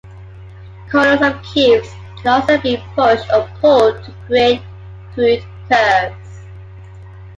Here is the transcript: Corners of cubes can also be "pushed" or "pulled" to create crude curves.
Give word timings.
Corners 0.89 1.21
of 1.21 1.39
cubes 1.43 1.87
can 2.23 2.29
also 2.41 2.57
be 2.59 2.77
"pushed" 2.95 3.31
or 3.31 3.47
"pulled" 3.59 4.03
to 4.03 4.11
create 4.25 4.59
crude 5.13 5.45
curves. 5.71 6.39